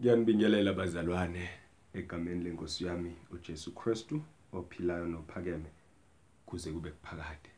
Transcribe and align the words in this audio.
Ngiyanibingelela 0.00 0.72
bazalwane 0.72 1.48
egameni 1.94 2.44
lenkosi 2.44 2.84
yami 2.84 3.12
uJesu 3.30 3.74
Kristu 3.74 4.22
ophilayo 4.52 5.06
nophakeme 5.08 5.70
kuze 6.46 6.72
kube 6.72 6.90
kuphakade. 6.90 7.50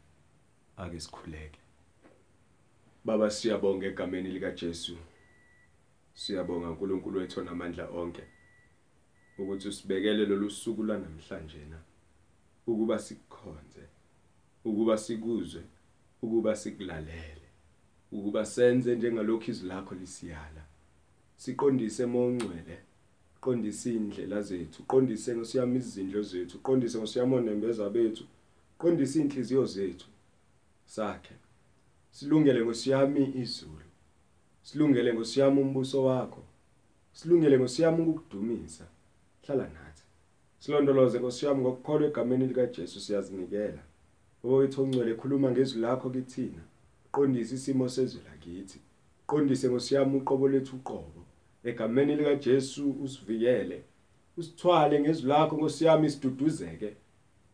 Ake 0.77 1.01
sikhuleke. 1.01 1.61
Baba 3.05 3.31
siyabonga 3.31 3.87
egameni 3.87 4.31
lika 4.31 4.51
Jesu. 4.51 4.97
Siyabonga 6.15 6.71
uNkulunkulu 6.71 7.19
wethu 7.19 7.41
onamandla 7.41 7.89
onke 7.89 8.23
ukuthi 9.39 9.69
usibekele 9.69 10.27
lolu 10.27 10.51
suku 10.51 10.83
lanamhlanje 10.83 11.65
na 11.71 11.79
ukuba 12.67 12.99
sikukhonze 12.99 13.85
ukuba 14.65 14.99
sikuzwe 14.99 15.63
ukuba 16.23 16.57
sikulalele 16.57 17.49
ukuba 18.13 18.47
senze 18.47 18.97
njengalokho 18.97 19.51
izwi 19.51 19.69
lakho 19.69 19.95
lisiyala 19.95 20.70
siqondise 21.43 22.05
mongcwele 22.07 22.77
qondise 23.41 23.89
indlela 23.99 24.39
zethu 24.49 24.83
qondise 24.91 25.31
ngosiyami 25.37 25.77
izindlo 25.83 26.23
zethu 26.31 26.57
qondise 26.67 26.97
ngosiyami 26.99 27.35
onembeza 27.35 27.85
bethu 27.95 28.25
qondise 28.81 29.17
inhliziyo 29.23 29.65
zethu 29.75 30.09
sakhe. 30.95 31.35
Silungele 32.11 32.61
ngosiyami 32.65 33.23
izulu 33.43 33.89
silungele 34.63 35.15
ngosiyami 35.15 35.61
umbuso 35.61 36.05
wakho 36.05 36.43
silungele 37.13 37.59
ngosiyami 37.59 38.03
ukukudumisa. 38.03 38.85
Hlala 39.43 39.67
nathi. 39.77 40.05
Silondoloze 40.59 41.21
ngosiyami 41.21 41.61
ngokukholwa 41.61 42.09
egameni 42.09 42.47
lika 42.47 42.67
Jesu 42.67 43.01
siyazinikela 43.01 43.83
owethu 44.45 44.83
ongcwele 44.83 45.15
khuluma 45.15 45.51
ngezwi 45.51 45.81
lakho 45.81 46.11
kithina. 46.11 46.63
Qondisa 47.13 47.55
isimo 47.55 47.89
sezwe 47.89 48.21
lakithi. 48.29 48.79
Qondise 49.27 49.69
ngosiyami 49.71 50.17
uqobo 50.17 50.49
lethu 50.49 50.77
uqobo. 50.77 51.20
Egameni 51.65 52.17
lika 52.17 52.35
Jesu 52.35 52.91
usivikele. 52.91 53.83
Usithwale 54.37 55.01
ngezwi 55.01 55.29
lakho 55.29 55.57
ngosiyami 55.59 56.07
isiduduzeke. 56.07 56.93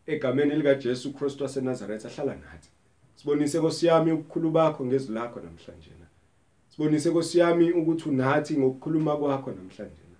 Egameni 0.07 0.57
lika 0.57 0.75
Jesu 0.75 1.13
Kristu 1.13 1.43
waseNazaretha 1.43 2.09
hlala 2.09 2.35
nathi. 2.35 2.69
Sibonise 3.15 3.61
ngosiyami 3.61 4.13
ukukhulu 4.13 4.51
bakho 4.51 4.87
ngezwi 4.87 5.15
lakho 5.15 5.41
namhlanje 5.41 5.91
na 6.01 6.07
sibonise 6.77 7.11
ngosiyami 7.11 7.73
ukuthi 7.73 8.09
unathi 8.09 8.59
ngokukhuluma 8.59 9.17
kwakho 9.17 9.51
namhlanje 9.51 10.05
na 10.13 10.19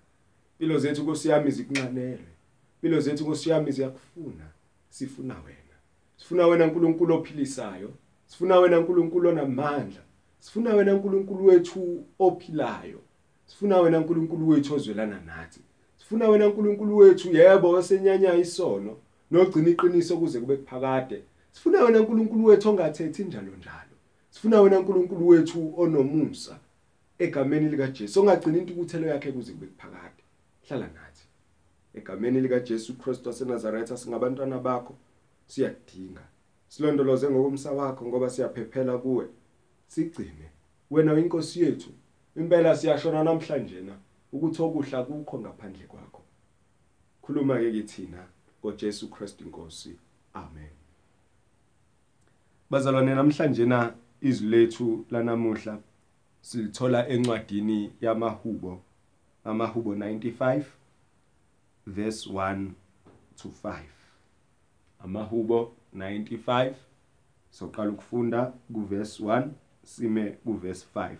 impilo 0.59 0.79
zethu 0.79 1.03
ngosiyami 1.03 1.51
zikunqanelwe 1.51 2.31
impilo 2.75 2.99
zethu 3.01 3.25
ngosiyami 3.25 3.71
ziyakufuna. 3.71 4.47
Sifuna 4.89 5.33
wena. 5.33 5.75
Sifuna 6.17 6.47
wena 6.47 6.65
uNkulunkulu 6.65 7.15
ophilisayo 7.15 7.89
sifuna 8.25 8.59
wena 8.59 8.79
uNkulunkulu 8.79 9.29
onamandla. 9.29 10.01
Sifuna 10.39 10.75
wena 10.75 10.93
uNkulunkulu 10.93 11.45
wethu 11.45 12.05
ophilayo. 12.19 12.99
Sifuna 13.47 13.79
wena 13.79 13.97
uNkulunkulu 13.97 14.49
wethu 14.49 14.75
ozwelana 14.75 15.21
nathi. 15.21 15.59
Sifuna 15.97 16.29
wena 16.29 16.47
uNkulunkulu 16.47 16.97
wethu 16.97 17.37
yebo 17.37 17.69
osenyanya 17.69 18.35
isono 18.35 18.97
nogcina 19.31 19.69
iqiniso 19.69 20.17
kuze 20.17 20.39
kube 20.39 20.55
kuphakade. 20.57 21.23
Sifuna 21.51 21.83
wena 21.83 21.99
uNkulunkulu 21.99 22.45
wethu 22.45 22.69
ongathethi 22.69 23.23
njalo 23.23 23.51
njalo. 23.57 23.95
Sifuna 24.29 24.61
wena 24.61 24.79
uNkulunkulu 24.79 25.27
wethu 25.27 25.73
onomusa 25.77 26.59
egameni 27.19 27.69
lika 27.69 27.87
Jesu 27.87 28.21
ongagcina 28.21 28.57
intukuthelo 28.57 29.07
yakhe 29.07 29.31
kuze 29.31 29.51
kube 29.51 29.65
kuphakade. 29.65 30.23
Hlala 30.67 30.85
nathi. 30.87 31.25
Egameni 31.93 32.41
lika 32.41 32.59
Jesu 32.59 32.97
Kristu 32.97 33.29
waseNazaretha 33.29 33.97
singabantwana 33.97 34.59
bakho 34.59 34.95
siyadinga. 35.47 36.21
Silondoloze 36.67 37.29
ngokumsa 37.29 37.71
wakho 37.71 38.05
ngoba 38.05 38.29
siyaphephela 38.29 38.97
kuwe. 38.97 39.25
Sigcine. 39.87 40.51
Wena 40.91 41.13
uyinkosi 41.13 41.61
yethu 41.63 41.89
impela 42.37 42.75
siyashona 42.75 43.23
namhlanje 43.23 43.81
na? 43.81 43.93
Ukuthi 44.31 44.61
okuhla 44.61 45.03
kukho 45.03 45.39
ngaphandle 45.39 45.85
kwakho. 45.87 46.21
Khuluma 47.21 47.57
ke 47.57 47.71
kithina 47.71 48.27
ngoJesu 48.61 49.09
Kristu 49.09 49.43
inkosi 49.43 49.97
amen. 50.33 50.73
Bazalwane 52.69 53.15
namhlanje 53.15 53.65
na 53.65 53.93
izwi 54.21 54.47
lethu 54.47 55.05
lanamuhla 55.11 55.79
silithola 56.41 57.07
encwadini 57.09 57.91
yamahubo 58.01 58.81
amahubo 59.43 59.95
95 59.95 60.63
verse 61.87 62.29
1 62.29 62.69
to 63.35 63.49
5 63.63 63.81
amahubo 64.99 65.73
95 65.95 66.73
soqala 67.51 67.89
ukufunda 67.89 68.53
kuverse 68.73 69.23
1 69.23 69.47
sime 69.83 70.31
kuverse 70.31 70.85
5 70.95 71.15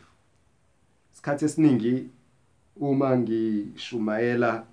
isikhathi 1.17 1.45
esiningi 1.45 2.09
uma 2.79 3.17
ngishumayela 3.17 4.66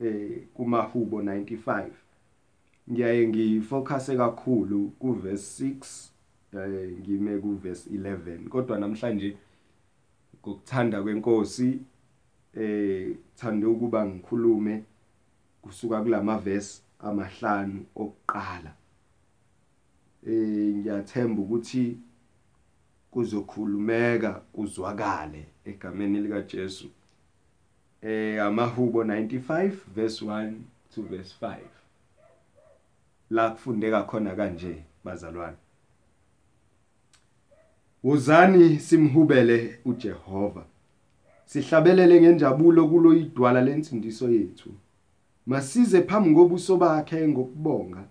eh 0.00 0.40
kumahubo 0.54 1.22
95 1.22 1.88
ngiyaye 2.90 3.28
ngifocuse 3.28 4.16
kakhulu 4.16 4.88
kuverse 4.98 5.64
6 5.64 6.08
eh 6.52 6.98
ngime 7.00 7.38
kuverse 7.38 7.90
11 7.90 8.48
kodwa 8.48 8.78
namhlanje 8.78 9.36
ngokuthanda 10.40 11.02
kwenkosi 11.02 11.80
eh 12.54 13.16
thande 13.36 13.66
ukuba 13.66 14.06
ngikhulume 14.06 14.84
kusuka 15.62 16.02
kulama 16.02 16.38
verse 16.38 16.82
amahlanu 17.00 17.84
okuqala. 17.96 18.74
Ngiyathemba 20.26 21.42
ukuthi 21.42 21.96
kuzokhulumeka 23.12 24.32
kuzwakale 24.52 25.46
egameni 25.64 26.20
lika 26.20 26.42
Jesu 26.42 26.88
eh 28.02 28.42
amahubo 28.44 29.04
95 29.04 29.70
verse 29.94 30.24
1 30.24 30.52
to 30.94 31.02
verse 31.02 31.34
5 31.42 31.56
la 33.30 33.50
kufundeka 33.50 34.02
khona 34.02 34.34
kanje 34.36 34.84
bazalwane. 35.04 35.56
Wozani 38.04 38.78
simhubele 38.78 39.78
uJehova. 39.84 40.64
Sihlabelele 41.44 42.20
ngenjabulo 42.20 42.88
kulo 42.88 43.14
idwala 43.14 43.60
lensindiso 43.60 44.30
yethu. 44.30 44.70
Masize 45.46 46.02
phambi 46.02 46.34
kobuso 46.34 46.76
bakhe 46.76 47.28
ngokubonga. 47.28 48.04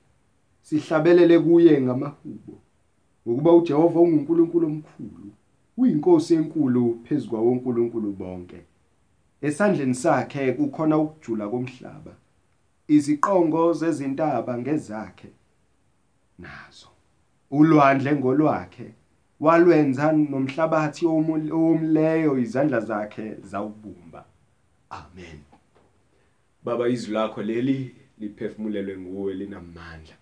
Sihlabelele 0.61 1.39
kuye 1.39 1.81
ngamahubo. 1.81 2.61
Ngokuba 3.27 3.53
uJehova 3.53 3.99
unguNkulunkulu 3.99 4.67
omkhulu 4.67 5.31
uyinkosi 5.77 6.33
enkulu 6.35 6.99
phezukwa 7.03 7.39
wonkulunkulu 7.41 8.11
bonke. 8.11 8.59
Esandleni 9.41 9.95
sakhe 9.95 10.53
kukhona 10.53 10.97
ukujula 10.97 11.47
komhlaba 11.49 12.13
iziqongo 12.87 13.73
zezintaba 13.73 14.57
ngezakhe 14.57 15.29
nazo. 16.39 16.89
Ulwandle 17.51 18.11
ngolwakhe 18.15 18.87
walwenza 19.39 20.11
nomhlabathi 20.11 21.03
owomleyo 21.05 22.37
izandla 22.43 22.79
zakhe 22.79 23.35
zawubumba. 23.49 24.25
Amen. 24.89 25.39
Baba 26.63 26.89
izwi 26.89 27.13
lakho 27.13 27.41
leli 27.41 27.95
liphefumulelwe 28.19 28.97
nguwe 28.97 29.33
linamandla. 29.33 30.20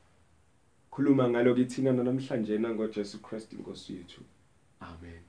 Khuluma 1.00 1.30
ngalo 1.30 1.56
kithina 1.56 1.94
namhlanje 1.94 2.58
na 2.58 2.70
ngoJesu 2.70 3.22
Christ 3.22 3.54
inkosi 3.54 3.94
yethu. 3.94 4.22
Amen. 4.80 5.24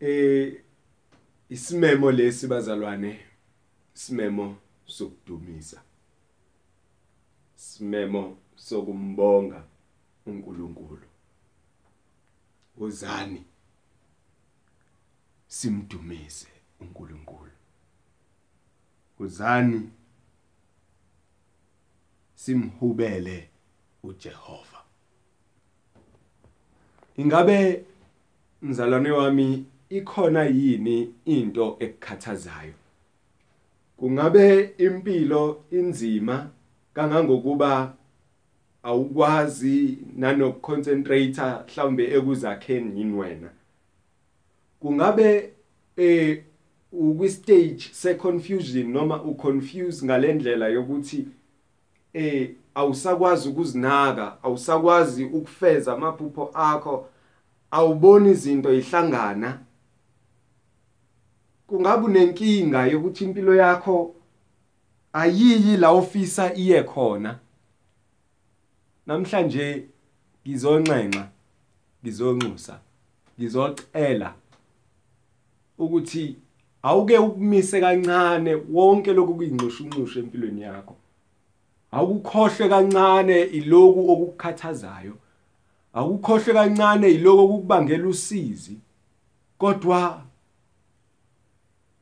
Eh 0.00 0.64
isimemo 1.48 2.10
lesi 2.12 2.46
bazalwane 2.46 3.20
isimemo 3.94 4.56
sokudumisa 4.86 5.82
isimemo 7.56 8.36
sokumbonga 8.56 9.64
uNkulunkulu. 10.26 11.06
Uzani 12.76 13.44
simdumise 15.46 16.48
uNkulunkulu. 16.80 17.52
Uzani 19.18 19.90
simhubele 22.34 23.48
uJehova. 24.02 24.78
Ingabe 27.16 27.84
mzalwane 28.62 29.10
wami 29.10 29.64
ikhona 29.88 30.44
yini 30.44 31.14
into 31.24 31.76
ekukhathazayo? 31.80 32.74
Kungabe 33.96 34.74
impilo 34.78 35.64
inzima 35.70 36.50
kangangokuba 36.94 37.94
awukwazi 38.82 39.98
nanokuconcentrate 40.16 41.42
mhlambe 41.66 42.14
ekuzakheni 42.14 42.98
yini 42.98 43.12
wena? 43.12 43.50
Kungabe 44.80 45.50
eh 45.96 46.44
ukwi 46.92 47.30
stage 47.30 47.80
se 47.92 48.14
confusion 48.14 48.92
noma 48.92 49.22
u 49.22 49.34
confuse 49.34 50.06
ngalendlela 50.06 50.68
yokuthi 50.68 51.26
eh 52.14 52.50
awusakwazi 52.74 53.48
ukuzinaka 53.48 54.36
awusakwazi 54.42 55.24
ukufeza 55.24 55.92
amaphupho 55.92 56.50
akho 56.54 57.08
awuboni 57.70 58.30
izinto 58.30 58.74
ihlangana. 58.74 59.60
Kungabe 61.66 62.04
unenkinga 62.04 62.86
yokuthi 62.86 63.24
impilo 63.24 63.54
yakho 63.54 64.14
ayiyi 65.12 65.76
la 65.76 65.90
ofisa 65.90 66.54
iye 66.54 66.82
khona. 66.82 67.38
Namhlanje 69.06 69.86
ngizonxenxa 70.46 71.28
ngizonxusa 72.02 72.80
ngizocela 73.38 74.34
ukuthi 75.78 76.36
awuke 76.82 77.18
ukumise 77.18 77.80
kancane 77.80 78.54
wonke 78.54 79.12
lokhu 79.12 79.34
kuyinxushunxushu 79.34 80.18
empilweni 80.18 80.62
yakho. 80.62 80.96
Awukukhohle 81.96 82.68
kancane 82.68 83.42
iloku 83.58 84.00
okukhathazayo 84.12 85.14
awukukhohle 85.94 86.52
kancane 86.52 87.10
iloku 87.10 87.42
okukubangela 87.42 88.08
usizi. 88.08 88.78
Kodwa 89.58 90.22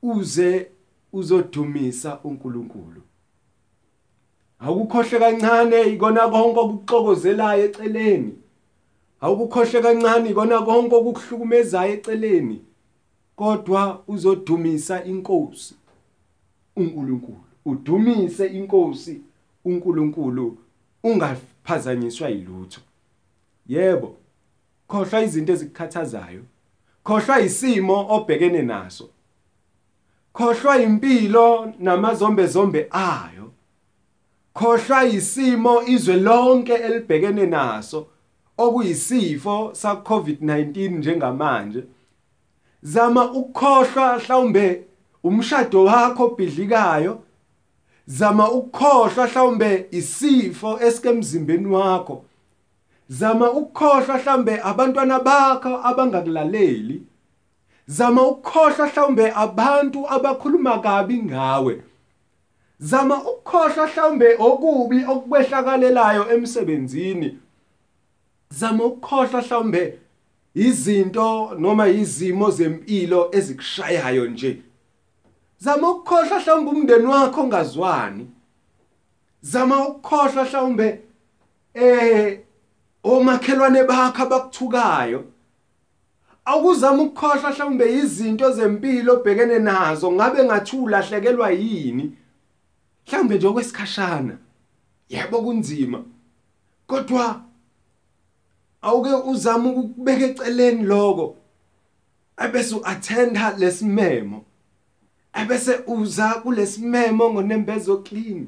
uze 0.02 0.68
uzodumisa 1.12 2.18
uNkulunkulu. 2.24 3.02
Awukukhohle 4.58 5.18
kancane 5.18 5.82
ikona 5.82 6.28
konke 6.28 6.60
okuxokozelayo 6.60 7.64
eceleni. 7.64 8.32
Awukukhohle 9.20 9.80
kancane 9.82 10.30
ikona 10.30 10.62
konke 10.62 10.94
okukuhlukumezayo 10.96 11.92
eceleni. 11.94 12.64
Kodwa 13.36 14.02
uzodumisa 14.08 15.04
inkosi 15.04 15.74
uNkulunkulu. 16.76 17.44
Udumise 17.64 18.46
inkosi. 18.46 19.20
uNkulunkulu 19.64 20.58
ungaphazanyiswa 21.02 22.28
yilutho. 22.28 22.80
Yebo 23.66 24.16
khohlwa 24.88 25.22
izinto 25.22 25.52
ezikukhathazayo 25.52 26.42
khohlwa 27.04 27.40
isimo 27.40 28.06
obhekene 28.14 28.62
naso 28.62 29.08
khohlwa 30.32 30.82
impilo 30.82 31.72
namazombe 31.78 32.46
zombe 32.46 32.88
ayo 32.90 33.52
khohlwa 34.54 35.04
isimo 35.04 35.82
izwe 35.82 36.16
lonke 36.16 36.72
elibhekene 36.72 37.46
naso 37.46 38.06
okuyisifo 38.58 39.70
sa 39.74 39.94
COVID-19 39.94 40.90
njengamanje. 40.90 41.84
Zama 42.82 43.32
ukukhohlwa 43.32 44.16
mhlawumbe 44.16 44.84
umshado 45.24 45.84
wakho 45.84 46.24
obhidlikayo 46.24 47.22
zama 48.06 48.50
ukukhohlwa 48.50 49.26
mhlawumbe 49.26 49.86
isifo 49.90 50.80
esikemzimbeni 50.80 51.66
wakho. 51.66 52.24
Zama 53.08 53.50
ukukhohlwa 53.50 54.18
mhlawumbe 54.18 54.60
abantwana 54.62 55.20
bakho 55.20 55.80
abangakulaleli. 55.86 57.02
Zama 57.86 58.22
ukukhohlwa 58.26 58.86
mhlawumbe 58.86 59.32
abantu 59.32 60.08
abakhuluma 60.10 60.78
kabi 60.78 61.22
ngawe. 61.22 61.82
Zama 62.80 63.16
ukukhohlwa 63.24 63.86
mhlawumbe 63.86 64.36
okubi 64.38 65.04
okubehlekalelayo 65.04 66.30
emsebenzini. 66.34 67.38
Zama 68.50 68.84
ukukhohlwa 68.84 69.42
mhlawumbe 69.42 69.98
izinto 70.54 71.54
noma 71.58 71.88
izimo 71.88 72.50
zempilo 72.50 73.28
ezikushayayo 73.32 74.26
nje. 74.26 74.62
Zama 75.62 75.90
ukukhohlwa 75.90 76.40
mhlawumbe 76.40 76.70
umndeni 76.70 77.06
wakho 77.06 77.40
ongazwani. 77.40 78.30
Zama 79.40 79.88
ukukhohlwa 79.88 80.44
mhlawumbe 80.44 81.00
eh 81.74 82.40
omakhelwane 83.04 83.84
bakho 83.84 84.22
abakuthukayo. 84.22 85.24
Awukuzama 86.44 87.02
ukukhohlwa 87.02 87.50
mhlawumbe 87.50 87.94
izinto 87.94 88.50
zempilo 88.50 89.12
obhekene 89.14 89.58
nazo 89.58 90.12
ngabe 90.12 90.44
ngathi 90.44 90.76
ulahlekelwa 90.76 91.50
yini? 91.50 92.16
Mhlawumbe 93.06 93.36
nje 93.36 93.46
okwesikhashana. 93.46 94.38
Yebo 95.08 95.42
kunzima. 95.42 96.04
Kodwa 96.86 97.42
awuke 98.82 99.14
uzama 99.14 99.70
ukubeka 99.70 100.24
eceleni 100.24 100.82
lokho 100.82 101.36
ebese 102.36 102.74
uattenda 102.74 103.54
lesimemo 103.58 104.44
ebese 105.34 105.80
uza 105.86 106.28
kulesimemo 106.28 107.30
ngonembezo 107.32 107.96
clean. 107.96 108.46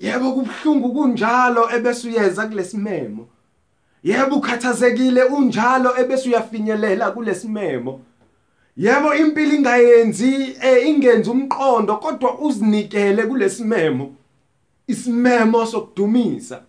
Yebo 0.00 0.32
kubhlungu 0.32 0.92
kunjalo 0.92 1.68
ebese 1.76 2.08
uyeza 2.08 2.46
kulesimemo. 2.46 3.28
Yebo 4.02 4.36
ukhathazekile 4.36 5.22
unjalo 5.22 5.98
ebese 6.00 6.28
uyafinyelela 6.28 7.10
kulesimemo. 7.10 8.00
Yebo 8.76 9.14
impilo 9.14 9.54
ingayenzi 9.54 10.56
eh, 10.62 10.88
ingenzi 10.88 11.30
umqondo 11.30 11.96
kodwa 11.96 12.38
uzinikele 12.38 13.22
kulesimemo. 13.22 14.14
Isimemo 14.86 15.66
sokudumisa 15.66 16.62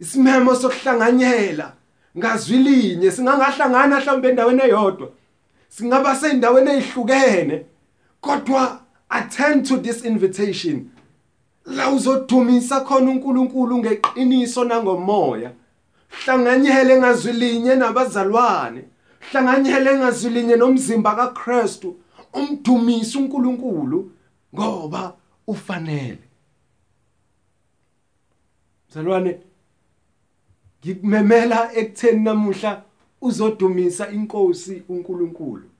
isimemo 0.00 0.54
sokuhlanganyela. 0.54 1.72
Ngazwilinye 2.18 3.10
singangahlangana 3.10 4.00
mhlawumbe 4.00 4.28
endaweni 4.28 4.62
eyodwa 4.62 5.08
singaba 5.68 6.16
seyindaweni 6.16 6.70
ezihlukene 6.70 7.64
kodwa 8.20 8.80
attend 9.08 9.66
to 9.66 9.76
this 9.76 10.04
invitation. 10.04 10.90
La 11.66 11.90
uzodumisa 11.90 12.80
khona 12.80 13.10
uNkulunkulu 13.10 13.78
ngeqiniso 13.78 14.64
nangomoya. 14.64 15.52
Hlanganyele 16.08 16.98
ngazwilinye 16.98 17.74
nabazalwane. 17.74 18.84
Hlanganyele 19.20 19.98
ngazwilinye 19.98 20.56
nomzimba 20.56 21.14
kaKristu 21.14 21.96
umdumisa 22.32 23.18
uNkulunkulu 23.18 24.12
ngoba 24.54 25.16
ufanele. 25.46 26.18
Mzalwane 28.90 29.40
ngikumemela 30.84 31.72
ekutheni 31.74 32.24
namuhla 32.24 32.82
uzodumisa 33.20 34.10
inkosi 34.10 34.82
uNkulunkulu. 34.88 35.70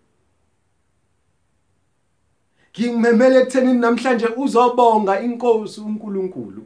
Ngingimemela 2.73 3.41
ekutheni 3.41 3.73
namhlanje 3.73 4.29
uzobonga 4.37 5.21
inkosi 5.21 5.81
uNkulunkulu. 5.81 6.63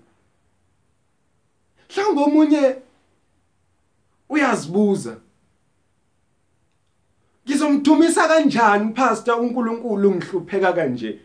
Mhlawumbe 1.91 2.23
omunye 2.23 2.77
uyazibuza 4.29 5.17
ngizomdumisa 7.47 8.29
kanjani 8.29 8.93
pastor 8.93 9.41
uNkulunkulu? 9.41 10.15
Ngihlupheka 10.15 10.73
kanje. 10.73 11.21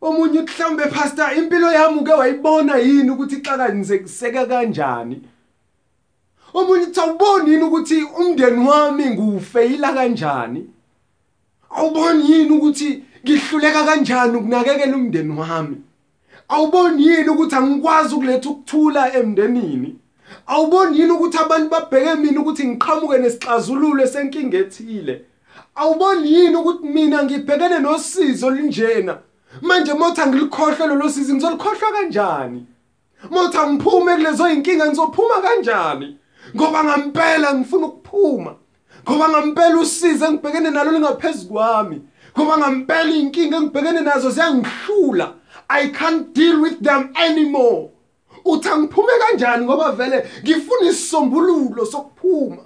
Omunye 0.00 0.40
mhlawumbe 0.42 0.86
pastor 0.86 1.36
impilo 1.38 1.72
yami 1.72 1.98
uke 1.98 2.12
wayibona 2.12 2.76
yini 2.76 3.10
ukuthi 3.10 3.36
ixakanise 3.36 3.98
kuseka 3.98 4.46
kanjani? 4.46 5.22
Omunye 6.54 6.86
awuboni 6.96 7.50
yini 7.50 7.64
ukuthi 7.64 8.02
umndeni 8.02 8.68
wami 8.68 9.10
nguwufeyila 9.10 9.92
kanjani? 9.92 10.70
Awuboni 11.70 12.30
yini 12.30 12.50
ukuthi 12.50 13.04
ngihluleka 13.24 13.84
kanjani 13.84 14.36
ukunakekela 14.36 14.96
umndeni 14.96 15.40
wami? 15.40 15.76
Awuboni 16.48 17.06
yini 17.06 17.28
ukuthi 17.28 17.56
angikwazi 17.56 18.14
ukuletha 18.14 18.50
ukuthula 18.50 19.14
emndenini? 19.14 19.96
Awuboni 20.46 20.98
yini 20.98 21.12
ukuthi 21.12 21.38
abantu 21.38 21.70
babheke 21.70 22.14
mina 22.14 22.40
ukuthi 22.40 22.64
ngiqhamuke 22.66 23.18
nesixazululo 23.18 24.04
esenkinga 24.04 24.58
ethile? 24.58 25.24
Awuboni 25.74 26.32
yini 26.32 26.56
ukuthi 26.56 26.86
mina 26.86 27.22
ngibhekene 27.22 27.78
nosizo 27.78 28.50
linjena? 28.50 29.18
Manje 29.62 29.92
mothi 29.94 30.20
angilikhohlwe 30.20 30.86
lelo 30.86 31.08
sizo 31.08 31.34
ngizolikhohlwa 31.34 31.92
kanjani? 31.92 32.66
Mothi 33.30 33.58
angiphume 33.58 34.16
kulezo 34.16 34.48
inkinga 34.48 34.86
ngizophuma 34.86 35.42
kanjani? 35.42 36.18
Ngoba 36.56 36.84
ngampela 36.84 37.54
ngifuna 37.54 37.86
ukuphuma. 37.86 38.54
Ngoba 39.08 39.28
ngampela 39.28 39.80
usize 39.80 40.30
ngibhekene 40.30 40.70
nalo 40.70 40.92
lingaphezulu 40.92 41.52
kwami. 41.52 42.00
Ngoba 42.36 42.58
ngampela 42.58 43.10
inkinga 43.10 43.56
engibhekene 43.56 44.00
nazo 44.00 44.30
ziyangihlula 44.30 45.34
i 45.68 45.88
can't 45.88 46.34
deal 46.34 46.60
with 46.60 46.82
them 46.82 47.12
anymore. 47.14 47.90
Uthi 48.44 48.68
angiphume 48.68 49.12
kanjani 49.18 49.64
ngoba 49.64 49.92
vele 49.92 50.26
ngifuna 50.42 50.90
isisombululo 50.90 51.86
sokuphuma? 51.86 52.62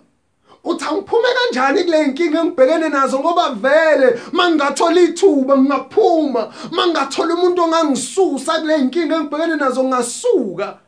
Uthi 0.64 0.84
angiphume 0.84 1.28
kanjani 1.34 1.84
kule 1.84 2.04
inkinga 2.04 2.40
engibhekene 2.40 2.88
nazo 2.88 3.20
ngoba 3.20 3.50
vele 3.50 4.20
mangingathola 4.32 5.00
ithuba 5.00 5.58
ngingaphuma? 5.58 6.52
Mangingathola 6.70 7.34
umuntu 7.34 7.62
ongangisusa 7.62 8.60
kule 8.60 8.76
inkinga 8.76 9.16
engibhekene 9.16 9.56
nazo 9.56 9.84
ngasuka 9.84 10.78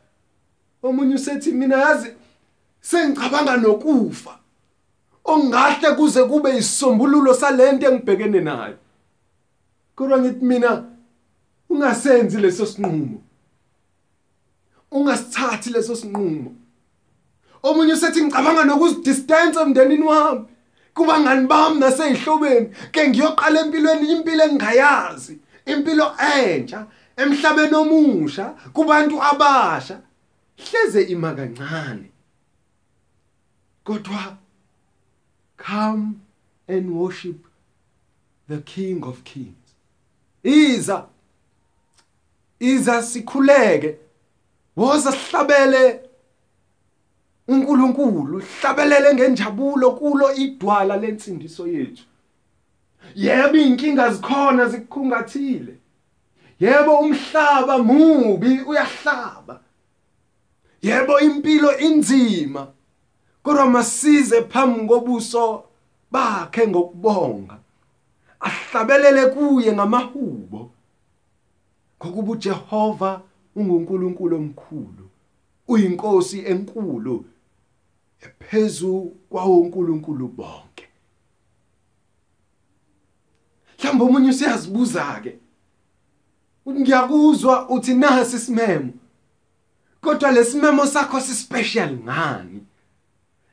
omunye 0.82 1.14
usethi 1.14 1.52
mina 1.52 1.76
yazi 1.76 2.08
sengicabanga 2.80 3.56
nokufa. 3.56 4.39
Ongahle 5.32 5.94
kuze 5.96 6.24
kube 6.24 6.56
isisombululo 6.56 7.34
salento 7.34 7.86
engibhekene 7.88 8.40
nayo. 8.40 8.76
Kodwa 9.96 10.18
ngithi 10.18 10.44
mina 10.44 10.84
ungasenzi 11.70 12.38
leso 12.38 12.66
sinqumo. 12.66 13.22
Ungasithathi 14.90 15.70
leso 15.70 15.96
sinqumo. 15.96 16.54
Omunye 17.62 17.92
usethi 17.92 18.22
ngicabanga 18.22 18.64
nokuzidistance 18.64 19.60
emndenini 19.60 20.04
wami. 20.04 20.44
Kubangani 20.94 21.46
bami 21.46 21.80
nasezihlobeni 21.80 22.68
ke 22.92 23.08
ngiyoqala 23.08 23.60
empilweni 23.60 24.12
impilo 24.12 24.44
engingayazi. 24.44 25.38
Impilo 25.66 26.12
entsha 26.18 26.86
emhlabeni 27.16 27.74
omusha 27.74 28.54
kubantu 28.72 29.22
abasha. 29.22 30.00
Hleze 30.56 31.02
ima 31.02 31.34
kancane. 31.34 32.10
Kodwa 33.84 34.36
come 35.60 36.22
and 36.68 36.90
worship 36.90 37.46
the 38.48 38.58
king 38.58 39.04
of 39.04 39.22
kings. 39.24 39.54
Iza 40.42 41.06
iza 42.60 43.02
sikhuleke 43.02 43.96
woza 44.76 45.12
sihlabele 45.12 46.00
uNkulunkulu 47.48 48.42
hlabelele 48.60 49.14
ngenjabulo 49.14 49.90
kulo 49.90 50.34
idwala 50.34 50.96
lensindiso 50.96 51.66
yethu. 51.66 52.04
Yebo 53.14 53.56
inkinga 53.56 54.10
zikhona 54.10 54.68
zikukhungathile 54.68 55.74
yebo 56.60 56.98
umhlaba 56.98 57.78
mubi 57.78 58.60
uyahlaba. 58.60 59.60
Yebo 60.82 61.20
impilo 61.20 61.78
inzima. 61.78 62.66
Kodwa 63.42 63.66
masize 63.66 64.42
phambi 64.42 64.88
kobuso 64.88 65.64
bakhe 66.10 66.68
ngokubonga. 66.68 67.58
Ahlabelele 68.40 69.26
kuye 69.26 69.72
ngamahubo. 69.72 70.70
Ngokuba 71.98 72.32
uJehova 72.32 73.22
unguNkulunkulu 73.56 74.36
omkhulu 74.36 75.04
uyinkosi 75.68 76.38
enkulu 76.46 77.24
ephezu 78.20 79.16
kwawo 79.30 79.60
uNkulunkulu 79.60 80.28
bonke. 80.28 80.88
Mhlawumbe 83.78 84.04
umunye 84.04 84.30
usiyazibuza 84.30 85.20
ke 85.22 85.38
ngiyakuzwa 86.68 87.68
uthi 87.68 87.94
nasi 87.94 88.36
isimemo 88.36 88.92
kodwa 90.00 90.30
lesimemo 90.32 90.86
sakho 90.86 91.20
sispecial 91.20 91.92
ngani? 91.96 92.66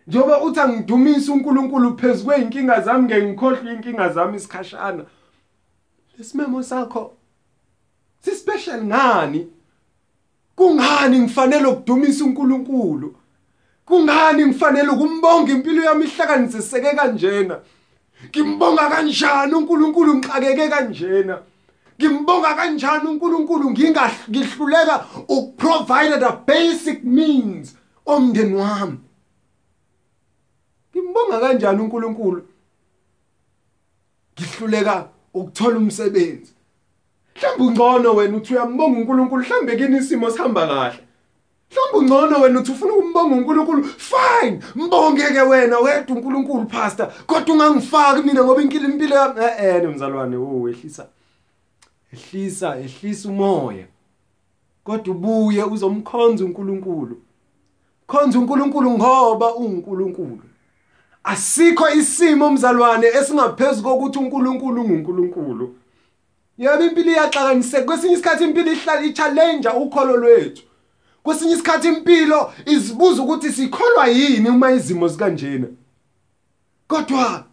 Njoba 0.08 0.42
uthi 0.42 0.60
angidumisa 0.60 1.34
uNkulunkulu 1.34 1.98
phezulu 1.98 2.26
kweinkinga 2.26 2.82
zami 2.82 3.04
ngeke 3.04 3.26
ngikhohlwe 3.28 3.74
inkinga 3.74 4.10
zami 4.10 4.38
isikhashana 4.38 5.04
lesimemo 6.18 6.64
sakho 6.64 7.14
sispecial 8.22 8.84
ngani? 8.84 9.48
Kungani 10.56 11.20
ngifanele 11.20 11.66
ukudumisa 11.68 12.26
uNkulunkulu? 12.26 13.16
Kungani 13.86 14.46
ngifanele 14.46 14.90
ukumbonga 14.90 15.52
impilo 15.52 15.84
yami 15.84 16.06
ihlanganiseke 16.06 16.96
kanjena? 16.96 17.60
Ngimbonga 18.30 18.90
kanjani 18.90 19.54
uNkulunkulu 19.54 20.14
ngixakeke 20.16 20.70
kanjena? 20.70 21.40
Ngimbonga 22.00 22.56
kanjani 22.56 23.08
uNkulunkulu 23.08 23.72
ngingahluleka 23.72 25.06
ukuprovide 25.28 26.20
the 26.20 26.32
basic 26.48 27.04
means 27.04 27.76
omndeni 28.06 28.56
wami? 28.56 28.98
Ngimbonga 31.18 31.40
kanjani 31.40 31.82
uNkulunkulu? 31.82 32.42
Ngihluleka 34.34 35.10
ukuthola 35.34 35.78
umsebenzi. 35.78 36.54
Mhlawumbe 37.36 37.64
ungcono 37.64 38.16
wena 38.16 38.38
uthi 38.38 38.54
uyambonga 38.54 39.00
uNkulunkulu 39.00 39.44
mhlawumbe 39.44 39.76
kini 39.76 39.98
isimo 39.98 40.32
sihamba 40.32 40.68
kahle. 40.68 41.00
Mhlawumbe 41.72 41.98
ungcono 41.98 42.42
wena 42.42 42.60
uthi 42.60 42.72
ufuna 42.72 42.94
ukumbonga 42.94 43.36
uNkulunkulu 43.36 43.84
fine 43.84 44.60
mbongeke 44.76 45.42
wena 45.42 45.80
wedwa 45.80 46.16
uNkulunkulu 46.16 46.66
pastor. 46.66 47.12
Kodwa 47.28 47.56
ungangifaki 47.56 48.22
mina 48.22 48.44
ngoba 48.44 48.62
inkili 48.62 48.86
impilo 48.86 49.16
yami 49.16 49.40
eh 49.40 49.84
eh 49.84 49.90
mzalwane 49.90 50.38
oh 50.38 50.70
ehlisa 50.70 51.08
ehlisa 52.14 52.78
ehlisa 52.80 53.30
umoya. 53.30 53.86
Kodwa 54.84 55.16
ubuye 55.16 55.64
uzomkhonza 55.64 56.46
uNkulunkulu. 56.46 57.22
Khonza 58.08 58.40
uNkulunkulu 58.40 58.92
ngoba 58.92 59.56
uNkulunkulu. 59.56 60.47
Asikho 61.28 61.90
isimo 61.90 62.50
mzalwane 62.52 63.08
esingaphezulu 63.08 63.84
kokuthi 63.84 64.20
uNkulunkulu 64.20 64.82
unguNkulunkulu. 64.82 65.76
Yebo 66.58 66.84
impilo 66.84 67.12
iyaxakaniseka. 67.12 67.86
Kwesinye 67.86 68.14
isikhathi 68.14 68.44
impilo 68.44 68.72
ihlala 68.72 69.02
i-challenge 69.02 69.70
ukholo 69.70 70.18
lwethu. 70.18 70.64
Kwesinye 71.24 71.54
isikhathi 71.54 71.88
impilo 71.88 72.52
izibuza 72.66 73.22
ukuthi 73.24 73.52
sikholwa 73.52 74.08
yini 74.08 74.50
uma 74.50 74.72
izimo 74.72 75.08
zikanjena. 75.08 75.68
Kodwa 76.88 77.44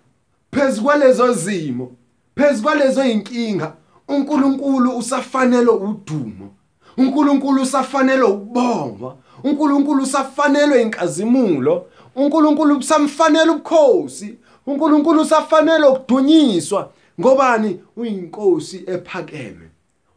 phezukwalezo 0.52 1.32
zimo 1.32 1.92
phezukwalezo 2.36 3.04
inkinga 3.04 3.72
uNkulunkulu 4.08 4.96
usafanele 4.96 5.70
udumo 5.70 6.54
uNkulunkulu 6.96 7.62
usafanele 7.62 8.22
ukubongwa. 8.22 9.16
uNkulunkulu 9.44 10.02
usafanele 10.02 10.82
inkazimulo 10.82 11.86
uNkulunkulu 12.16 12.78
usamfanele 12.78 13.50
ubukhosi 13.50 14.38
uNkulunkulu 14.66 15.20
usafanele 15.20 15.86
ukudunyiswa. 15.86 16.90
Ngobani? 17.20 17.80
Uyinkosi 17.96 18.84
ephakeme. 18.86 19.68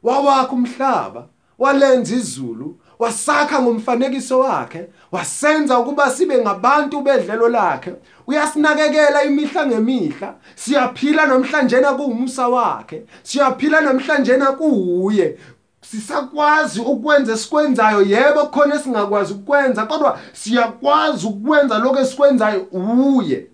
Wawakha 0.04 0.51
umhlaba 0.51 1.27
walenza 1.60 2.16
izulu 2.16 2.80
wasakha 3.00 3.62
ngomfanekiso 3.62 4.39
wakhe 4.39 4.86
wasenza 5.12 5.80
ukuba 5.80 6.12
sibe 6.12 6.38
ngabantu 6.38 7.01
bedlelo 7.01 7.50
lakhe. 7.50 7.94
Uyasinakekela 8.27 9.24
imihla 9.24 9.68
ngemihla 9.68 10.36
siyaphila 10.56 11.25
namhlanje 11.25 11.80
kuwumusa 11.80 12.48
wakhe 12.48 13.04
siyaphila 13.24 13.82
namhlanje 13.82 14.38
kuuye 14.38 15.38
sisakwazi 15.91 16.79
ukwenza 16.82 17.34
esikwenzayo. 17.34 18.01
Yebo 18.01 18.46
khona 18.48 18.75
esingakwazi 18.75 19.34
ukwenza 19.34 19.86
kodwa 19.86 20.20
siyakwazi 20.34 21.27
ukwenza 21.27 21.77
lokho 21.79 22.00
esikwenzayo. 22.00 22.62
Uye. 22.72 23.48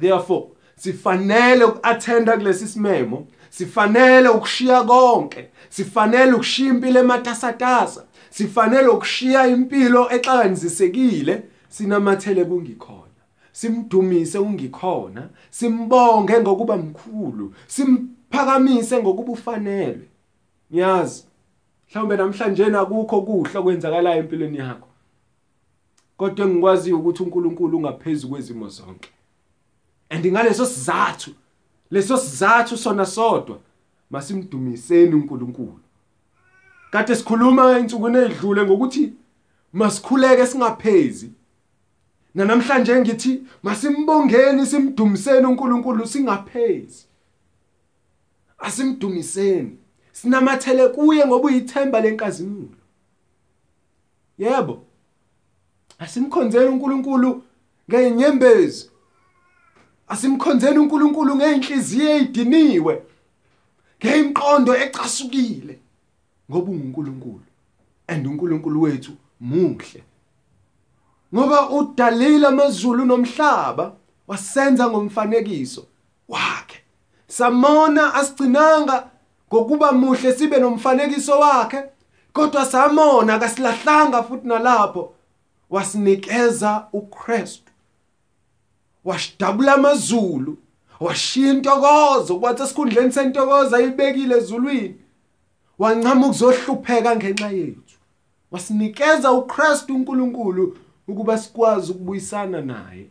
Therefore 0.00 0.44
sifanele 0.76 1.64
ukuattenda 1.64 2.36
kulesi 2.36 2.68
simemo. 2.68 3.26
Sifanele 3.50 4.28
ukushiya 4.28 4.82
konke. 4.84 5.48
Sifanele 5.68 6.32
ukushiya 6.32 6.68
impilo 6.74 7.00
ematasatasa. 7.00 8.04
Sifanele 8.30 8.88
ukushiya 8.88 9.46
impilo 9.46 10.10
exakanizisekile. 10.10 11.42
Sinamathele 11.68 12.44
kungikhona. 12.44 13.00
Simdumise 13.52 14.38
ungikhona 14.38 15.28
simbonge 15.50 16.40
ngokuba 16.40 16.76
mkhulu. 16.76 17.54
Simphakamise 17.66 18.98
ngokuba 18.98 19.32
ufanele 19.32 20.00
ngiyazi 20.72 21.24
mhlawumbe 21.88 22.16
namhlanje 22.16 22.66
nakukho 22.66 23.22
kuhle 23.22 23.58
okwenzakalayo 23.58 24.18
empilweni 24.20 24.58
yakho. 24.58 24.88
Kodwa 26.16 26.46
engikwaziyo 26.46 26.98
ukuthi 26.98 27.22
uNkulunkulu 27.22 27.78
ungaphezulu 27.78 28.30
kwezimo 28.32 28.68
zonke. 28.68 29.10
And 30.10 30.26
ngaleso 30.26 30.66
sizathu 30.66 31.30
leso 31.90 32.16
sizathu 32.16 32.76
sona 32.76 33.06
sodwa 33.06 33.58
masimdumiseni 34.10 35.14
uNkulunkulu. 35.14 35.80
Kade 36.90 37.14
sikhuluma 37.14 37.78
insukwini 37.78 38.18
ezidlule 38.18 38.64
ngokuthi 38.64 39.12
masikhuleke 39.72 40.46
singaphezi. 40.46 41.30
Namhlanje 42.34 43.00
ngithi 43.00 43.42
masimbongeni 43.62 44.66
simdumiseni 44.66 45.46
uNkulunkulu 45.46 46.06
singaphezi. 46.06 47.06
Asimdumiseni. 48.58 49.78
Sinamathele 50.20 50.88
kuye 50.88 51.26
ngoba 51.26 51.46
uyithemba 51.46 52.00
lenkazimulo 52.00 52.76
yebo. 54.38 54.82
Asimkhonzeni 55.98 56.68
uNkulunkulu 56.68 57.42
ngenyembezi 57.90 58.90
asimkhonzeni 60.08 60.78
uNkulunkulu 60.78 61.36
ngeenhliziyo 61.36 62.10
ezidiniwe 62.16 63.02
ngeimqondo 64.00 64.72
ecasukile 64.84 65.78
ngoba 66.50 66.70
unguNkulunkulu 66.70 67.46
and 68.08 68.26
uNkulunkulu 68.26 68.82
wethu 68.82 69.12
muhle. 69.40 70.02
Ngoba 71.34 71.70
udalile 71.70 72.46
amazulu 72.46 73.04
nomhlaba 73.04 73.96
wasenza 74.26 74.88
ngomfanekiso 74.88 75.86
wakhe. 76.28 76.80
Samona 77.28 78.14
asigcinanga 78.14 79.10
ngokuba 79.52 79.92
muhle 79.92 80.32
sibe 80.32 80.58
nomfanekiso 80.58 81.38
wakhe 81.38 81.82
kodwa 82.32 82.66
samona 82.66 83.34
akasilahlanga 83.34 84.22
futhi 84.22 84.48
nalapho. 84.48 85.12
Wasinikeza 85.70 86.88
uKristu. 86.92 87.72
Washidabula 89.04 89.74
amazulu. 89.74 90.58
Washiya 91.00 91.52
intokozo 91.52 92.38
kwathi 92.38 92.62
esikhundleni 92.62 93.12
sentokozo 93.12 93.76
ayibekile 93.76 94.36
ezulwini. 94.36 95.00
Wancama 95.78 96.26
ukuzohlupheka 96.26 97.16
ngenxa 97.16 97.48
yethu. 97.48 97.96
Wasinikeza 98.50 99.32
uKristu 99.32 99.96
uNkulunkulu 99.96 100.78
ukuba 101.08 101.38
sikwazi 101.38 101.92
ukubuyisana 101.92 102.60
naye. 102.60 103.06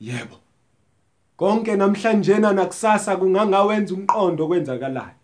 Yebo. 0.00 0.36
Konke 1.40 1.76
namhlanje 1.76 2.38
nakusasa 2.38 3.16
kungangawenza 3.16 3.94
umqondo 3.94 4.46
kwenzakalayo. 4.46 5.16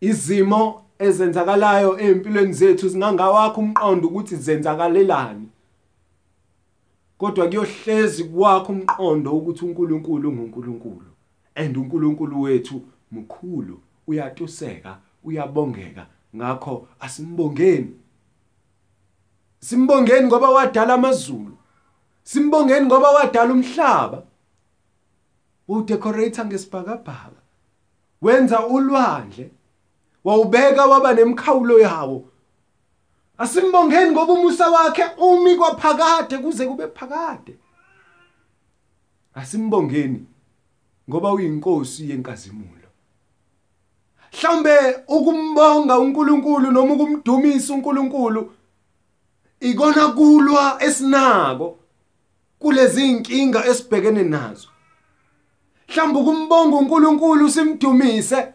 Izimo 0.00 0.82
ezenzakalayo 0.98 1.98
empilweni 1.98 2.52
zethu 2.52 2.90
singangawakho 2.90 3.60
umqondo 3.60 4.08
ukuthi 4.08 4.36
zenzakalelani. 4.36 5.48
Kodwa 7.18 7.48
kuyohlezi 7.48 8.24
kwakho 8.24 8.72
umqondo 8.72 9.32
ukuthi 9.32 9.64
uNkulunkulu 9.64 10.28
unguNkulunkulu 10.28 11.10
and 11.54 11.76
uNkulunkulu 11.76 12.42
wethu 12.42 12.82
mkhulu 13.12 13.80
uyatuseka 14.06 14.98
uyabongeka. 15.24 16.06
Ngakho 16.36 16.88
asimbongeni. 17.00 17.96
Simbongeni 19.58 20.26
ngoba 20.26 20.50
wadala 20.50 20.94
amazulu. 20.94 21.56
Simbongeni 22.22 22.86
ngoba 22.86 23.10
wadala 23.10 23.52
umhlaba. 23.52 24.22
Udecorate 25.76 26.44
ngesibhakabhaka 26.44 27.40
wenza 28.22 28.66
ulwandle 28.66 29.50
wawubeka 30.24 30.86
waba 30.86 31.14
nemkhawulo 31.14 31.78
yawo. 31.80 32.28
Asimbongeni 33.38 34.10
ngoba 34.10 34.32
umusa 34.32 34.70
wakhe 34.70 35.04
umi 35.18 35.56
kwaphakade 35.56 36.38
kuze 36.38 36.66
kube 36.66 36.86
phakade. 36.86 37.56
Asimbongeni 39.34 40.26
ngoba 41.10 41.32
uyinkosi 41.32 42.10
yenkazimulo. 42.10 42.88
Mhlambe 44.32 44.76
ukumbonga 45.08 45.98
uNkulunkulu 45.98 46.70
noma 46.70 46.94
ukumdumisa 46.94 47.74
uNkulunkulu 47.74 48.52
ikona 49.60 50.08
kulwa 50.08 50.82
esinako 50.82 51.78
kulezi 52.58 53.10
inkinga 53.10 53.66
esibhekene 53.66 54.22
nazo. 54.22 54.71
Mhlawumbe 55.92 56.18
ukumbonga 56.18 56.76
uNkulunkulu 56.76 57.50
simdumise. 57.50 58.52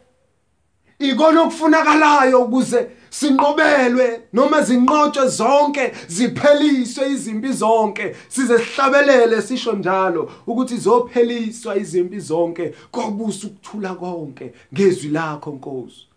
Ikona 1.00 1.42
okufunakalayo 1.42 2.42
ukuze 2.42 2.90
sinqobelwe 3.10 4.22
noma 4.34 4.62
zinqotshwe 4.62 5.28
zonke 5.28 5.94
zipheliswe 6.08 7.12
izimpi 7.12 7.52
zonke 7.52 8.16
size 8.30 8.58
sihlabelele 8.58 9.42
sisho 9.42 9.74
njalo 9.74 10.32
ukuthi 10.48 10.78
zopheliswa 10.78 11.78
izimpi 11.78 12.20
zonke 12.20 12.74
kobusa 12.92 13.48
ukuthula 13.48 13.96
konke 13.96 14.54
ngezwi 14.74 15.10
lakho 15.10 15.52
Nkosi. 15.52 16.08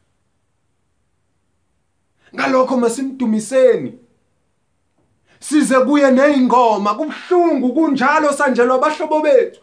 Ngalokho 2.34 2.76
masimdumiseni. 2.76 3.92
Size 5.40 5.80
kuye 5.80 6.10
nezingoma 6.10 6.94
kubhlungu 6.94 7.72
kunjalo 7.72 8.32
sanjelwa 8.32 8.76
abahlobo 8.76 9.20
bethu. 9.20 9.60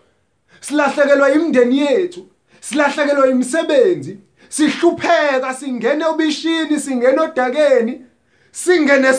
Silahlekelwa 0.61 1.31
imindeni 1.31 1.77
yethu 1.77 2.27
silahlekelwa 2.59 3.27
imisebenzi 3.27 4.17
sihlupheka 4.49 5.53
singene 5.53 6.05
obishini 6.05 6.79
singene 6.79 7.19
odakeni 7.19 8.01
singene 8.51 9.13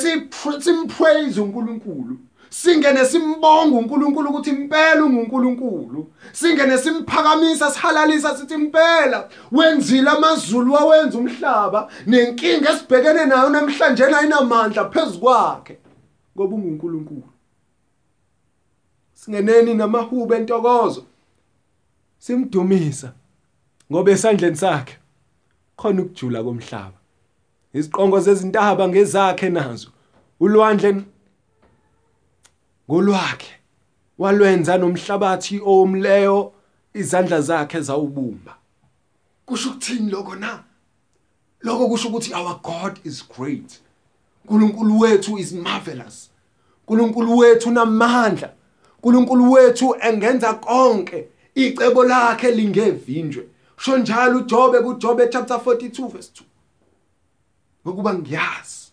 simpraise 0.61 1.40
uNkulunkulu 1.40 2.16
singene 2.50 3.04
simbonga 3.04 3.76
uNkulunkulu 3.76 4.30
ukuthi 4.30 4.50
impela 4.50 5.04
unguNkulunkulu 5.04 6.12
singene 6.33 6.78
simphakamisa 6.78 7.71
sihalalisa 7.71 8.37
sithi 8.37 8.54
impela 8.54 9.28
wenzile 9.52 10.11
amazulu 10.11 10.73
wawenza 10.73 11.18
umhlaba 11.18 11.90
nenkinga 12.07 12.71
esibhekene 12.71 13.25
nayo 13.25 13.49
namhlanje 13.50 14.04
ayinamandla 14.04 14.90
phezukwakhe 14.90 15.78
ngoba 16.37 16.54
unguNkulunkulu. 16.54 17.28
Singeneni 19.14 19.75
namahubo 19.75 20.35
entokozo. 20.35 21.04
Simdumisa. 22.18 23.12
Ngoba 23.92 24.11
esandleni 24.11 24.57
sakhe 24.57 24.96
khona 25.76 26.02
ukujula 26.02 26.42
komhlaba. 26.42 26.98
Iziqongo 27.74 28.20
zezintaba 28.20 28.88
ngezakhe 28.88 29.50
nazo. 29.50 29.88
Ulwandle 30.40 31.04
ngolwakhe. 32.90 33.52
Walwenza 34.18 34.78
nomhlabathi 34.78 35.61
owomleyo 35.61 36.52
izandla 36.94 37.40
zakhe 37.40 37.81
zawubumba. 37.81 38.57
Kusho 39.46 39.70
ukuthini 39.70 40.11
lokho 40.11 40.35
na? 40.35 40.64
Lokho 41.61 41.88
kusho 41.88 42.09
ukuthi 42.09 42.35
our 42.35 42.61
god 42.62 42.98
is 43.04 43.22
great. 43.28 43.81
uNkulunkulu 44.48 44.98
wethu 44.98 45.38
is 45.38 45.52
marvelous. 45.52 46.31
uNkulunkulu 46.88 47.38
wethu 47.38 47.70
namandla 47.70 48.52
uNkulunkulu 48.96 49.52
wethu 49.52 49.96
engenza 50.00 50.54
konke. 50.54 51.28
Icebo 51.66 52.05
lakhe 52.05 52.51
lingevinjwe. 52.51 53.49
Sho 53.77 53.99
njalo 53.99 54.38
uJobe 54.38 54.81
kuJobe 54.81 55.29
chapter 55.29 55.57
42 55.57 56.09
verse 56.09 56.31
2 56.35 56.42
ngokuba 57.87 58.14
ngiyazi. 58.14 58.92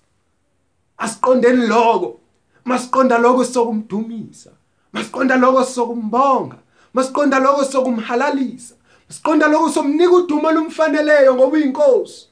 Asiqondeni 0.97 1.67
lokho. 1.67 2.19
Masiqonda 2.65 3.17
lokho 3.17 3.45
sokumdumisa. 3.45 4.51
Masiqonda 4.93 5.37
lokho 5.37 5.63
sokumbonga. 5.63 6.57
Masiqonda 6.93 7.39
lokho 7.39 7.63
sokumhalalisa. 7.65 8.75
Masiqonda 9.09 9.47
lokho 9.47 9.69
somnika 9.69 10.11
udumo 10.11 10.51
lumfaneleyo 10.51 11.35
ngoba 11.35 11.57
uyinkosi 11.57 12.27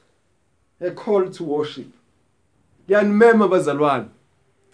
a 0.80 0.90
call 0.90 1.30
to 1.30 1.44
worship. 1.44 1.92
Yanimema 2.88 3.48
bazalwane. 3.48 4.06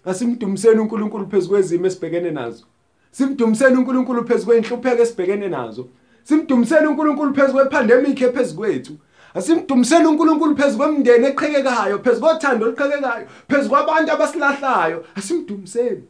Asimdumiseni 0.05 0.79
uNkulunkulu 0.79 1.27
phezukwezimo 1.27 1.87
esibhekene 1.87 2.31
nazo. 2.31 2.65
Simdumiseni 3.11 3.77
uNkulunkulu 3.77 4.27
phezukwenhlupheko 4.27 5.01
esibhekene 5.01 5.47
nazo. 5.47 5.89
Simdumiseni 6.23 6.87
uNkulunkulu 6.87 7.33
phezukwepandemic 7.33 8.21
ephezkwethu 8.21 8.93
asimdumiseni 9.33 10.05
uNkulunkulu 10.07 10.55
phezukwemndeni 10.55 11.25
eqhekekayo 11.27 11.99
phezukwothando 12.03 12.65
oluqhekekayo 12.65 13.27
phezukwabantu 13.49 14.11
abasilahlayo. 14.11 15.05
Asimdumiseni 15.15 16.03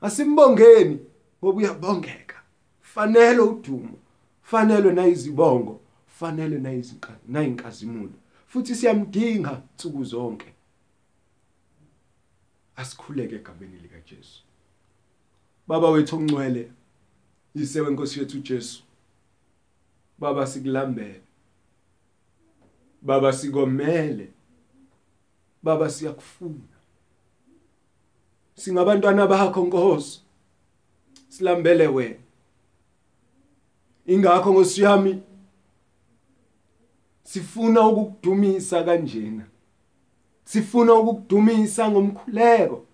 asimbongeni 0.00 0.98
ngoba 1.38 1.58
uyabongeka 1.58 2.38
fanele 2.80 3.40
udumo. 3.40 3.98
Fanele 4.42 4.92
nayizibongo. 4.92 5.80
Fanele 6.06 6.58
nayizinkazi 6.58 7.24
nayinkazimulo. 7.28 8.12
Futhi 8.46 8.74
siyamdinga 8.74 9.62
nsuku 9.74 10.04
zonke. 10.04 10.54
Asikhuleke 12.76 13.34
egameni 13.34 13.78
lika 13.82 13.98
Jesu 14.06 14.42
Baba 15.66 15.90
wethu 15.90 16.16
ongcwele 16.16 16.70
yisewe 17.54 17.90
Nkosi 17.90 18.20
yethu 18.20 18.38
Jesu 18.38 18.82
Baba 20.18 20.46
sikulambele. 20.46 21.20
Baba 23.02 23.32
sikomele. 23.32 24.30
Baba 25.62 25.90
siyakufuna. 25.90 26.74
Singabantwana 28.54 29.26
bakho 29.26 29.64
Nkosi. 29.66 30.20
Silambele 31.28 31.86
wena. 31.86 32.20
Ingakho 34.06 34.52
Nkosi 34.52 34.82
yami 34.82 35.22
sifuna 37.22 37.88
ukukudumisa 37.88 38.84
kanjena. 38.84 39.46
Sifuna 40.44 40.94
ukukudumisa 40.94 41.90
ngomkhuleko. 41.90 42.86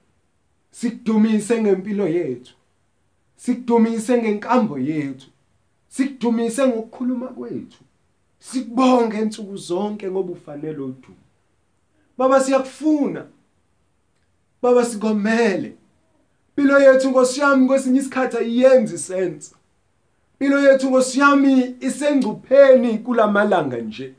Sikudumise 0.70 1.62
ngempilo 1.62 2.08
yethu. 2.08 2.54
Sikudumise 3.44 4.18
ngenkambo 4.22 4.78
yethu. 4.78 5.26
Sikudumise 5.88 6.66
ngokukhuluma 6.66 7.26
kwethu. 7.26 7.78
Sikubonge 8.38 9.18
insuku 9.18 9.56
zonke 9.56 10.10
ngoba 10.10 10.32
ufanele 10.32 10.78
udumo 10.78 11.16
baba 12.18 12.40
siyakufuna. 12.40 13.26
Baba 14.62 14.84
sikomele 14.84 15.74
impilo 16.48 16.80
yethu 16.80 17.10
ngosiyami 17.10 17.66
kwesinye 17.66 17.98
isikhathi 17.98 18.36
ayiyenzi 18.36 18.98
sense. 18.98 19.54
Impilo 20.32 20.60
yethu 20.60 20.90
ngosiyami 20.90 21.76
isengcupheni 21.80 22.98
kulamalanga 22.98 23.76
nje. 23.76 24.14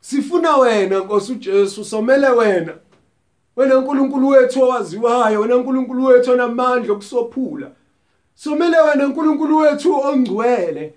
Sifuna 0.00 0.56
wena 0.56 0.98
Nkosi 0.98 1.32
uJesu 1.32 1.84
somele 1.84 2.28
wena. 2.28 2.74
Wena 3.56 3.78
uNkulunkulu 3.78 4.28
wethu 4.28 4.62
owaziwayo 4.62 5.40
wena 5.40 5.56
uNkulunkulu 5.56 6.04
wethu 6.04 6.32
onamandla 6.32 6.92
okusophula. 6.92 7.70
Somele 8.44 8.80
wena 8.80 9.06
uNkulunkulu 9.06 9.56
wethu 9.56 9.94
ongcwele. 9.94 10.94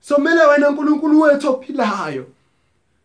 Somele 0.00 0.44
wena 0.44 0.68
uNkulunkulu 0.68 1.20
wethu 1.20 1.48
ophilayo. 1.48 2.26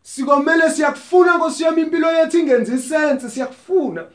Sikomele 0.01 0.69
siyakufuna 0.69 1.37
nkosiyami 1.37 1.81
impilo 1.81 2.11
yethu 2.11 2.37
ingenzi 2.37 2.77
sense 2.77 3.29
siyakufuna. 3.29 4.05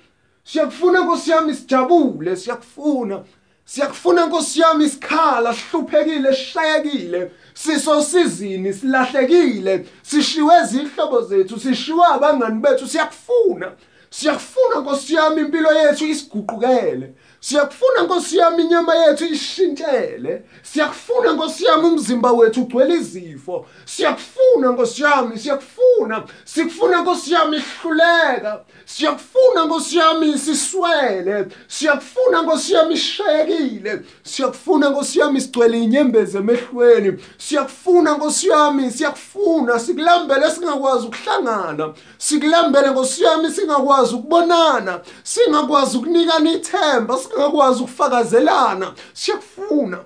Siyakufuna 0.45 1.01
nkosiyami 1.01 1.55
sijabule 1.55 2.37
siyakufuna. 2.37 3.23
Siyakufuna 3.65 4.27
nkosiyami 4.27 4.85
isikhala 4.85 5.55
sihluphekile 5.55 6.35
sishayekile 6.35 7.31
sisosizini 7.55 8.73
silahlekile. 8.73 9.87
Sishiwe 10.03 10.55
izihlobo 10.65 11.21
zethu 11.21 11.61
sishiwe 11.61 12.05
abangani 12.07 12.61
bethu 12.61 12.89
siyakufuna. 12.89 13.73
Siyakufuna 14.11 14.81
Nkosi 14.81 15.15
yami 15.15 15.41
impilo 15.41 15.73
yethu 15.73 16.07
isiguqukele. 16.07 17.13
Siyakufuna 17.41 18.03
Nkosi 18.03 18.39
yami 18.39 18.63
inyama 18.63 18.95
yethu 18.95 19.25
ishintshele. 19.25 20.43
Siyakufuna 20.63 21.33
Nkosi 21.33 21.65
yami 21.65 21.85
umzimba 21.87 22.33
wethu 22.33 22.63
ugcwele 22.63 22.95
izifo. 22.95 23.67
Siyakufuna 23.85 24.71
Nkosi 24.73 25.03
yami 25.03 25.39
siyakufuna. 25.39 26.25
Sikufuna 26.45 27.03
Nkosi 27.03 27.33
yami 27.33 27.57
ihluleka. 27.57 28.61
Siyakufuna 28.85 29.65
Nkosi 29.65 29.97
yami 29.99 30.39
siswele. 30.39 31.47
Siyakufuna 31.69 32.43
Nkosi 32.43 32.73
yami 32.75 32.95
ishayekile 32.95 34.03
siyakufuna 34.23 34.91
Nkosi 34.91 35.19
yami 35.19 35.41
sigcwele 35.41 35.79
inyembezi 35.79 36.37
emehlweni. 36.37 37.19
Siyakufuna 37.39 38.15
Nkosi 38.17 38.49
yami 38.49 38.91
siyakufuna. 38.91 39.79
Sikulambele 39.79 40.51
singakwazi 40.51 41.07
ukuhlangana. 41.07 41.95
Sikulambele 42.19 42.91
Nkosi 42.91 43.23
yami 43.25 43.51
singakwazi 43.51 44.15
ukubonana. 44.15 45.01
Singakwazi 45.23 45.97
ukunikana 45.97 46.53
ithemba. 46.53 47.17
Singakwazi 47.31 47.83
ukufakazelana 47.83 48.93
siyakufuna. 49.13 49.99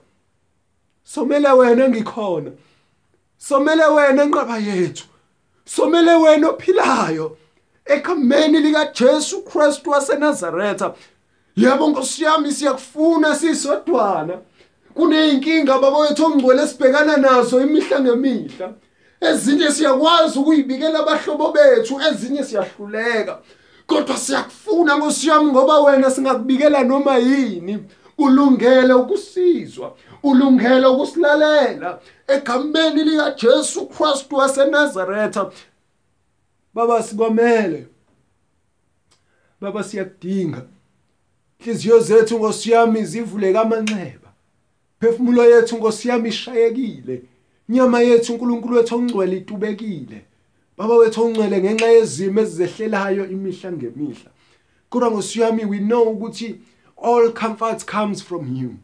Somele 1.05 1.49
wena 1.49 1.85
engikhona. 1.85 2.51
Somele 3.39 3.85
wena 3.85 4.23
enqaba 4.23 4.59
yethu. 4.59 5.05
Somele 5.65 6.15
wena 6.15 6.49
ophilayo. 6.49 7.37
Ekameni 7.85 8.61
lika 8.61 8.85
Jesu 8.93 9.43
Kristu 9.43 9.91
waseNazaretha. 9.91 10.95
Yebo 11.57 11.89
Nkosi 11.89 12.25
yami 12.25 12.53
siyakufuna 12.53 13.37
sisodwana. 13.37 14.39
Kuneyinkinga 14.95 15.79
baba 15.79 15.99
wethu 15.99 16.25
ongcwele 16.25 16.67
sibhekana 16.69 17.17
nazo 17.17 17.61
imihla 17.61 18.01
ngemihla. 18.01 18.73
Ezinye 19.21 19.73
siyakwazi 19.73 20.39
ukuyibikela 20.39 20.99
abahlobo 20.99 21.53
bethu 21.53 22.01
ezinye 22.01 22.45
siyahluleka. 22.45 23.39
Kodwa 23.87 24.17
siyakufuna 24.17 24.97
Nkosi 24.97 25.29
yami 25.29 25.53
ngoba 25.53 25.81
wena 25.81 26.11
singakubikela 26.11 26.85
noma 26.85 27.17
yini. 27.17 27.85
Ulungele 28.19 28.93
ukusizwa 28.95 29.97
ulungele 30.23 30.87
ukusilalela. 30.87 32.01
Egameni 32.29 33.05
lika 33.05 33.31
Jesu 33.31 33.87
Kristu 33.87 34.37
waseNazaretha. 34.37 35.51
Baba 36.75 37.03
sikomele 37.03 37.87
baba 39.61 39.85
siyakudinga. 39.85 40.63
Inhliziyo 41.59 42.01
zethu 42.01 42.37
Nkosi 42.37 42.71
yami 42.71 43.05
zivuleka 43.05 43.61
amanxeba 43.61 44.33
phefumulo 45.01 45.45
yethu 45.45 45.77
Nkosi 45.77 46.09
yami 46.09 46.29
ishayekile. 46.29 47.23
Inyama 47.69 48.01
yethu 48.01 48.33
uNkulunkulu 48.33 48.77
wethu 48.77 48.97
ongcwele 48.97 49.37
itubekile. 49.37 50.25
Baba 50.77 50.95
wethu 50.95 51.25
ongcwele 51.25 51.61
ngenxa 51.61 51.87
yezimo 51.87 52.41
ezizehlelayo 52.41 53.27
imihla 53.31 53.73
ngemihla. 53.73 54.31
Kodwa 54.91 55.11
Nkosi 55.11 55.41
yami 55.41 55.65
we 55.65 55.79
know 55.79 56.05
ukuthi 56.05 56.61
all 56.97 57.33
comfort 57.33 57.87
comes 57.87 58.23
from 58.23 58.57
you. 58.57 58.75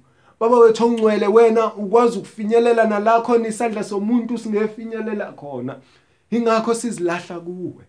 Baba 0.40 0.59
wethu 0.59 0.85
ongcwele 0.85 1.26
wena 1.26 1.74
ukwazi 1.74 2.18
ukufinyelela 2.18 2.85
nalakho 2.85 3.38
nisandla 3.38 3.85
somuntu 3.85 4.38
singefinyelela 4.38 5.33
khona. 5.33 5.76
Ingakho 6.31 6.74
sizilahla 6.74 7.40
kuwe. 7.40 7.85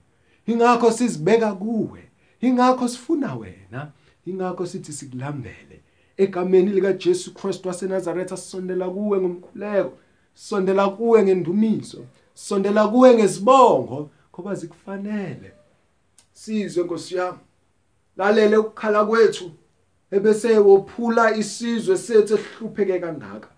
Ingakho 0.48 0.92
sizibeka 0.92 1.54
kuwe. 1.54 2.00
Ingakho 2.42 2.88
sifuna 2.88 3.36
wena. 3.36 3.92
Ingakho 4.26 4.66
sithi 4.66 4.94
sikulambele. 4.94 5.82
Egameni 6.18 6.72
lika 6.72 6.94
Jesu 6.94 7.34
Christ 7.34 7.66
waseNazaretha 7.66 8.38
sisondela 8.38 8.90
kuwe 8.90 9.20
ngomkhuleko 9.20 9.94
sondela 10.34 10.90
kuwe 10.90 11.24
ngendumiso. 11.24 12.06
Sondela 12.48 12.88
kuwe 12.88 13.14
ngesibongo 13.14 14.10
ngoba 14.34 14.56
zikufanele. 14.56 15.52
Sizwe 16.34 16.84
Nkosi 16.84 17.16
yami. 17.16 17.38
Lalele 18.18 18.58
ukukhala 18.58 19.06
kwethu 19.06 19.52
ebese 20.12 20.58
wophula 20.58 21.36
isizwe 21.36 21.98
sethu 21.98 22.34
ehlupheke 22.34 23.00
kangaka. 23.00 23.50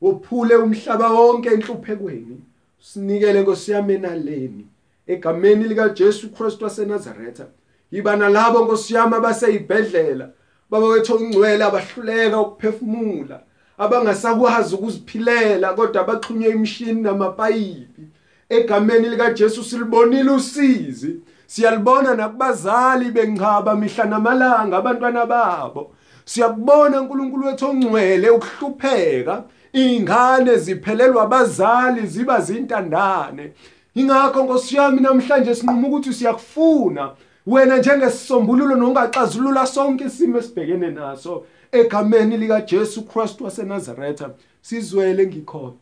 Wophule 0.00 0.56
umhlaba 0.56 1.08
wonke 1.10 1.48
enhluphekweni. 1.48 2.40
Sinikele 2.80 3.42
Nkosi 3.42 3.70
yami 3.70 3.94
enaleni. 3.94 4.66
Egameni 5.06 5.64
lika 5.64 5.88
Jesu 5.88 6.30
Christ 6.30 6.62
waseNazaretha. 6.62 7.46
Yiba 7.90 8.16
nalabo 8.16 8.64
Nkosi 8.64 8.94
yami 8.94 9.14
abaseyibhedlela 9.14 10.30
baba 10.70 10.86
wethu 10.86 11.14
ongcwele 11.14 11.64
abahluleka 11.64 12.40
ukuphefumula 12.40 13.42
abangasakwazi 13.78 14.74
ukuziphilela 14.74 15.74
kodwa 15.74 16.04
baxhunywe 16.04 16.50
imishini 16.50 17.00
namapayipi. 17.02 18.02
Egameni 18.48 19.08
lika 19.08 19.30
Jesu 19.30 19.64
silibonile 19.64 20.30
usizi. 20.30 21.20
Siyalibona 21.46 22.14
nakubazali 22.14 23.10
bengichaba 23.10 23.76
mihla 23.76 24.04
namalanga 24.04 24.76
abantwana 24.76 25.26
babo. 25.26 25.92
Siyakubona 26.24 27.00
uNkulunkulu 27.00 27.46
wethu 27.46 27.66
ongcwele 27.66 28.30
ukuhlupheka. 28.30 29.44
Ingane 29.72 30.56
ziphelelwa 30.56 31.22
abazali 31.22 32.06
ziba 32.06 32.40
zintandane. 32.40 33.52
Ingakho 33.94 34.42
Nkosi 34.42 34.76
yami 34.76 35.00
namhlanje 35.00 35.54
sinquma 35.54 35.88
ukuthi 35.88 36.12
siyakufuna 36.12 37.10
wena 37.46 37.76
njengesisombululo 37.76 38.74
nongaxazulula 38.76 39.66
sonke 39.66 40.04
isimo 40.04 40.38
esibhekene 40.38 40.90
naso. 40.90 41.44
Egameni 41.72 42.36
lika 42.36 42.60
Jesu 42.60 43.02
Christ 43.02 43.40
waseNazaretha 43.40 44.30
sizwele 44.62 45.26
ngikhona. 45.26 45.72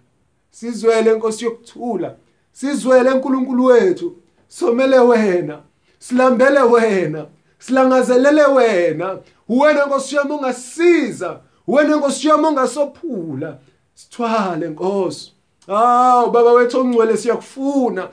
Sizwele 0.50 1.12
Nkosi 1.14 1.44
yokuthula. 1.44 2.14
Sizwele 2.56 3.10
uNkulunkulu 3.10 3.64
wethu 3.64 4.16
somele 4.48 4.98
wena 4.98 5.62
silambele 5.98 6.60
wena 6.60 7.26
silangazelele 7.58 8.44
wena. 8.44 9.18
Wena 9.48 9.86
Nkosi 9.86 10.16
yami 10.16 10.30
ungasiza 10.32 11.40
wena 11.66 11.96
Nkosi 11.96 12.28
yami 12.28 12.46
ungasophula 12.46 13.58
sithwale 13.94 14.68
Nkosi. 14.68 15.32
Hawu 15.66 16.30
baba 16.30 16.52
wethu 16.52 16.80
ongcwele 16.80 17.16
siyakufuna 17.16 18.08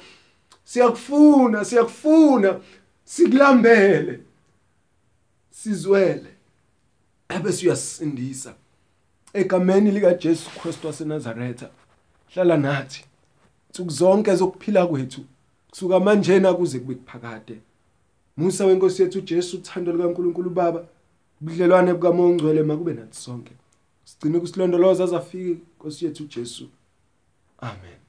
siyakufuna 0.63 1.65
siyakufuna. 1.65 2.59
Sikulambele 3.03 4.19
sizwele. 5.51 6.29
Ebese 7.29 7.65
uyasindisa 7.65 8.53
egameni 9.33 9.91
lika 9.91 10.13
Jesu 10.13 10.49
Kristu 10.49 10.87
waseNazaretha 10.87 11.69
hlala 12.33 12.57
nathi. 12.57 13.05
Nsuku 13.73 13.89
zonke 13.89 14.35
zokuphila 14.35 14.87
kwethu 14.87 15.21
kusuka 15.69 15.99
manje 15.99 16.39
na 16.39 16.53
kuze 16.53 16.79
kube 16.79 16.95
kuphakade. 16.95 17.57
Musa 18.37 18.65
wenkosi 18.65 19.01
yethu 19.01 19.21
Jesu 19.21 19.57
uthando 19.57 19.91
likaNkuluNkulu 19.91 20.49
Baba 20.49 20.85
ubudlelwane 21.41 21.93
bukaMongcwele 21.93 22.63
makube 22.63 22.93
nathi 22.93 23.17
sonke. 23.17 23.51
Sigcine 24.05 24.39
kusilondoloza 24.39 25.03
azafike 25.03 25.49
inkosi 25.51 26.05
yethu 26.05 26.23
Jesu 26.23 26.69
amen. 27.57 28.02